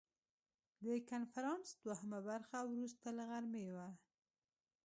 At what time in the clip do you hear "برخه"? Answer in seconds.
2.29-2.59